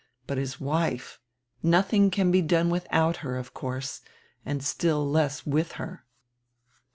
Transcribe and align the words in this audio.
But 0.25 0.39
his 0.39 0.59
wife! 0.59 1.19
Nothing 1.61 2.09
can 2.09 2.31
be 2.31 2.41
done 2.41 2.71
without 2.71 3.17
her, 3.17 3.37
of 3.37 3.53
course, 3.53 4.01
and 4.43 4.63
still 4.63 5.07
less 5.07 5.45
with 5.45 5.73
her." 5.73 6.05